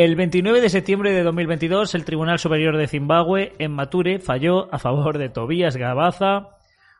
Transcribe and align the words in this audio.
El 0.00 0.16
29 0.16 0.62
de 0.62 0.70
septiembre 0.70 1.12
de 1.12 1.22
2022, 1.22 1.94
el 1.94 2.06
Tribunal 2.06 2.38
Superior 2.38 2.78
de 2.78 2.86
Zimbabue 2.86 3.52
en 3.58 3.72
Mature 3.72 4.18
falló 4.18 4.72
a 4.72 4.78
favor 4.78 5.18
de 5.18 5.28
Tobias 5.28 5.76
Gabaza, 5.76 6.56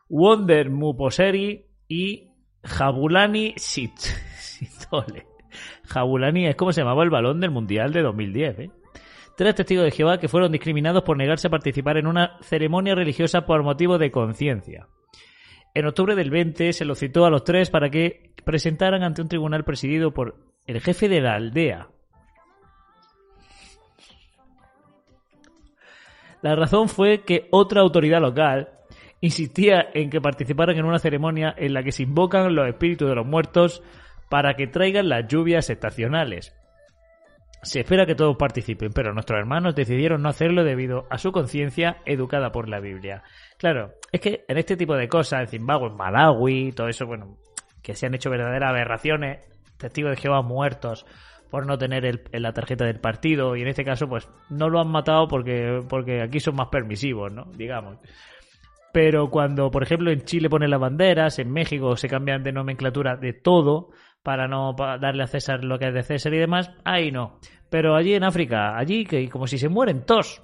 Wonder 0.07 0.69
Muposeri 0.69 1.65
y 1.87 2.29
Jabulani 2.63 3.55
Sitole. 3.57 5.25
Jabulani 5.87 6.45
es 6.45 6.55
como 6.55 6.73
se 6.73 6.81
llamaba 6.81 7.03
el 7.03 7.09
balón 7.09 7.39
del 7.39 7.49
Mundial 7.49 7.91
de 7.91 8.03
2010. 8.03 8.59
¿eh? 8.59 8.71
Tres 9.35 9.55
testigos 9.55 9.85
de 9.85 9.89
Jehová 9.89 10.19
que 10.19 10.27
fueron 10.27 10.51
discriminados 10.51 11.01
por 11.01 11.17
negarse 11.17 11.47
a 11.47 11.49
participar 11.49 11.97
en 11.97 12.05
una 12.05 12.37
ceremonia 12.41 12.93
religiosa 12.93 13.47
por 13.47 13.63
motivo 13.63 13.97
de 13.97 14.11
conciencia. 14.11 14.85
En 15.73 15.87
octubre 15.87 16.13
del 16.13 16.29
20 16.29 16.71
se 16.71 16.85
los 16.85 16.99
citó 16.99 17.25
a 17.25 17.31
los 17.31 17.45
tres 17.45 17.71
para 17.71 17.89
que 17.89 18.35
presentaran 18.45 19.01
ante 19.01 19.23
un 19.23 19.27
tribunal 19.27 19.63
presidido 19.63 20.13
por 20.13 20.35
el 20.67 20.81
jefe 20.81 21.09
de 21.09 21.21
la 21.21 21.33
aldea, 21.33 21.89
La 26.41 26.55
razón 26.55 26.89
fue 26.89 27.23
que 27.23 27.47
otra 27.51 27.81
autoridad 27.81 28.21
local 28.21 28.69
insistía 29.21 29.89
en 29.93 30.09
que 30.09 30.19
participaran 30.19 30.77
en 30.77 30.85
una 30.85 30.99
ceremonia 30.99 31.53
en 31.55 31.73
la 31.73 31.83
que 31.83 31.91
se 31.91 32.03
invocan 32.03 32.55
los 32.55 32.67
espíritus 32.67 33.07
de 33.07 33.15
los 33.15 33.25
muertos 33.25 33.83
para 34.29 34.55
que 34.55 34.67
traigan 34.67 35.09
las 35.09 35.27
lluvias 35.27 35.69
estacionales. 35.69 36.55
Se 37.63 37.81
espera 37.81 38.07
que 38.07 38.15
todos 38.15 38.37
participen, 38.37 38.91
pero 38.91 39.13
nuestros 39.13 39.39
hermanos 39.39 39.75
decidieron 39.75 40.23
no 40.23 40.29
hacerlo 40.29 40.63
debido 40.63 41.05
a 41.11 41.19
su 41.19 41.31
conciencia 41.31 41.97
educada 42.05 42.51
por 42.51 42.67
la 42.67 42.79
Biblia. 42.79 43.21
Claro, 43.57 43.93
es 44.11 44.19
que 44.19 44.45
en 44.47 44.57
este 44.57 44.75
tipo 44.75 44.95
de 44.95 45.07
cosas, 45.07 45.41
en 45.41 45.47
Zimbabue, 45.47 45.89
en 45.89 45.95
Malawi, 45.95 46.71
todo 46.71 46.87
eso, 46.87 47.05
bueno, 47.05 47.37
que 47.83 47.93
se 47.93 48.07
han 48.07 48.15
hecho 48.15 48.31
verdaderas 48.31 48.71
aberraciones, 48.71 49.47
testigos 49.77 50.11
de 50.11 50.17
Jehová 50.17 50.41
muertos, 50.41 51.05
por 51.51 51.67
no 51.67 51.77
tener 51.77 52.05
el, 52.05 52.21
la 52.31 52.53
tarjeta 52.53 52.85
del 52.85 53.01
partido 53.01 53.57
y 53.57 53.61
en 53.61 53.67
este 53.67 53.83
caso 53.83 54.07
pues 54.07 54.27
no 54.49 54.69
lo 54.69 54.79
han 54.79 54.87
matado 54.87 55.27
porque, 55.27 55.83
porque 55.87 56.21
aquí 56.21 56.39
son 56.39 56.55
más 56.55 56.69
permisivos, 56.69 57.31
¿no? 57.31 57.45
Digamos. 57.55 57.97
Pero 58.93 59.29
cuando, 59.29 59.69
por 59.69 59.83
ejemplo, 59.83 60.11
en 60.11 60.23
Chile 60.23 60.49
ponen 60.49 60.69
las 60.69 60.79
banderas, 60.79 61.39
en 61.39 61.51
México 61.51 61.95
se 61.97 62.07
cambian 62.07 62.41
de 62.41 62.53
nomenclatura 62.53 63.17
de 63.17 63.33
todo 63.33 63.89
para 64.23 64.47
no 64.47 64.73
darle 64.77 65.23
a 65.23 65.27
César 65.27 65.63
lo 65.63 65.77
que 65.77 65.89
es 65.89 65.93
de 65.93 66.03
César 66.03 66.33
y 66.33 66.37
demás, 66.37 66.71
ahí 66.85 67.11
no. 67.11 67.39
Pero 67.69 67.95
allí 67.95 68.13
en 68.13 68.23
África, 68.23 68.77
allí 68.77 69.05
que 69.05 69.29
como 69.29 69.45
si 69.45 69.57
se 69.57 69.69
mueren 69.69 70.05
todos. 70.05 70.41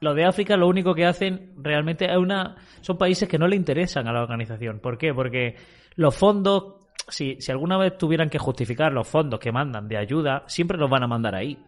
Lo 0.00 0.14
de 0.14 0.24
África 0.24 0.56
lo 0.56 0.66
único 0.66 0.94
que 0.94 1.04
hacen 1.04 1.52
realmente 1.58 2.10
es 2.10 2.16
una 2.16 2.56
son 2.80 2.96
países 2.96 3.28
que 3.28 3.38
no 3.38 3.46
le 3.46 3.56
interesan 3.56 4.08
a 4.08 4.12
la 4.12 4.22
organización. 4.22 4.80
¿Por 4.80 4.96
qué? 4.96 5.12
Porque 5.12 5.56
los 5.96 6.16
fondos 6.16 6.79
si, 7.10 7.38
alguna 7.50 7.76
vez 7.76 7.96
tuvieran 7.98 8.30
que 8.30 8.38
justificar 8.38 8.92
los 8.92 9.08
fondos 9.08 9.40
que 9.40 9.52
mandan 9.52 9.88
de 9.88 9.96
ayuda, 9.96 10.44
siempre 10.46 10.78
los 10.78 10.90
van 10.90 11.02
a 11.02 11.08
mandar 11.08 11.34
ahí. 11.34 11.58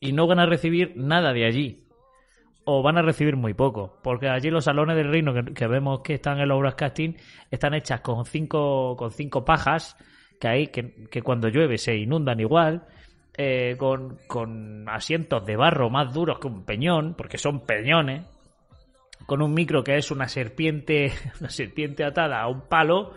Y 0.00 0.12
no 0.12 0.26
van 0.26 0.38
a 0.38 0.46
recibir 0.46 0.94
nada 0.96 1.32
de 1.32 1.44
allí. 1.44 1.86
O 2.64 2.82
van 2.82 2.98
a 2.98 3.02
recibir 3.02 3.36
muy 3.36 3.54
poco. 3.54 3.98
Porque 4.02 4.28
allí 4.28 4.50
los 4.50 4.64
salones 4.64 4.96
del 4.96 5.10
reino 5.10 5.32
que, 5.54 5.66
vemos 5.66 6.00
que 6.00 6.14
están 6.14 6.38
en 6.40 6.48
los 6.48 6.74
casting 6.74 7.14
están 7.50 7.74
hechas 7.74 8.00
con 8.00 8.24
cinco, 8.24 8.96
con 8.96 9.10
cinco 9.10 9.44
pajas 9.44 9.96
que 10.40 10.48
hay, 10.48 10.66
que, 10.68 11.04
que 11.10 11.22
cuando 11.22 11.48
llueve 11.48 11.78
se 11.78 11.96
inundan 11.96 12.40
igual. 12.40 12.86
Eh, 13.42 13.76
con, 13.78 14.18
con 14.26 14.86
asientos 14.88 15.46
de 15.46 15.56
barro 15.56 15.88
más 15.88 16.12
duros 16.12 16.38
que 16.40 16.48
un 16.48 16.64
peñón, 16.64 17.14
porque 17.16 17.38
son 17.38 17.60
peñones, 17.64 18.26
con 19.24 19.40
un 19.40 19.54
micro 19.54 19.84
que 19.84 19.96
es 19.96 20.10
una 20.10 20.28
serpiente, 20.28 21.12
una 21.40 21.48
serpiente 21.48 22.04
atada 22.04 22.40
a 22.40 22.48
un 22.48 22.62
palo, 22.68 23.14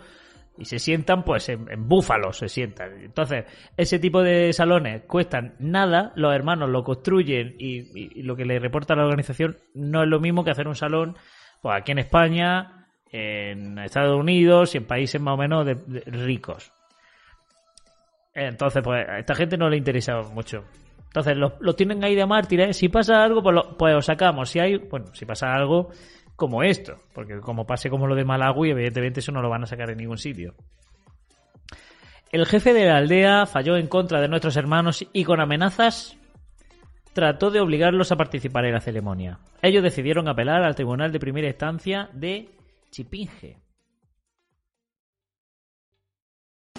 y 0.56 0.64
se 0.64 0.78
sientan 0.78 1.24
pues 1.24 1.48
en, 1.48 1.88
búfalos 1.88 2.38
se 2.38 2.48
sientan. 2.48 3.00
Entonces 3.00 3.44
ese 3.76 3.98
tipo 3.98 4.22
de 4.22 4.52
salones 4.52 5.02
cuestan 5.06 5.54
nada 5.58 6.12
los 6.16 6.34
hermanos 6.34 6.70
lo 6.70 6.84
construyen 6.84 7.56
y, 7.58 8.22
lo 8.22 8.36
que 8.36 8.44
le 8.44 8.58
reporta 8.58 8.94
la 8.94 9.04
organización 9.04 9.56
no 9.74 10.02
es 10.02 10.08
lo 10.08 10.20
mismo 10.20 10.44
que 10.44 10.50
hacer 10.50 10.68
un 10.68 10.76
salón 10.76 11.16
pues 11.60 11.76
aquí 11.76 11.92
en 11.92 11.98
España 11.98 12.86
en 13.10 13.78
Estados 13.78 14.18
Unidos 14.18 14.74
y 14.74 14.78
en 14.78 14.86
países 14.86 15.20
más 15.20 15.34
o 15.34 15.36
menos 15.36 15.66
ricos. 16.06 16.72
Entonces 18.32 18.82
pues 18.82 19.08
a 19.08 19.18
esta 19.18 19.34
gente 19.34 19.56
no 19.56 19.68
le 19.68 19.76
interesa 19.76 20.20
mucho. 20.22 20.64
Entonces 21.06 21.36
los, 21.36 21.76
tienen 21.76 22.02
ahí 22.04 22.14
de 22.16 22.26
mártires. 22.26 22.76
Si 22.76 22.88
pasa 22.88 23.22
algo 23.22 23.42
pues 23.42 23.54
lo, 23.54 23.76
pues 23.76 23.94
lo 23.94 24.02
sacamos. 24.02 24.50
Si 24.50 24.58
hay 24.58 24.78
bueno 24.78 25.06
si 25.14 25.24
pasa 25.24 25.54
algo 25.54 25.90
como 26.36 26.62
esto, 26.62 27.00
porque 27.12 27.40
como 27.40 27.66
pase 27.66 27.90
como 27.90 28.06
lo 28.06 28.14
de 28.14 28.24
Malawi, 28.24 28.70
evidentemente 28.70 29.20
eso 29.20 29.32
no 29.32 29.42
lo 29.42 29.50
van 29.50 29.64
a 29.64 29.66
sacar 29.66 29.90
en 29.90 29.98
ningún 29.98 30.18
sitio. 30.18 30.54
El 32.30 32.46
jefe 32.46 32.72
de 32.72 32.86
la 32.86 32.96
aldea 32.96 33.46
falló 33.46 33.76
en 33.76 33.86
contra 33.86 34.20
de 34.20 34.28
nuestros 34.28 34.56
hermanos 34.56 35.06
y 35.12 35.24
con 35.24 35.40
amenazas 35.40 36.16
trató 37.12 37.50
de 37.50 37.60
obligarlos 37.60 38.10
a 38.10 38.16
participar 38.16 38.64
en 38.64 38.74
la 38.74 38.80
ceremonia. 38.80 39.38
Ellos 39.62 39.84
decidieron 39.84 40.28
apelar 40.28 40.64
al 40.64 40.74
Tribunal 40.74 41.12
de 41.12 41.20
Primera 41.20 41.46
Instancia 41.46 42.10
de 42.12 42.48
Chipinge. 42.90 43.58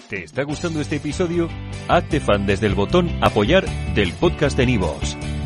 ¿Te 0.08 0.22
está 0.22 0.44
gustando 0.44 0.80
este 0.80 0.96
episodio? 0.96 1.48
Hazte 1.88 2.20
fan 2.20 2.46
desde 2.46 2.66
el 2.66 2.74
botón 2.74 3.10
apoyar 3.22 3.64
del 3.94 4.12
podcast 4.12 4.56
de 4.56 4.66
Nivos. 4.66 5.16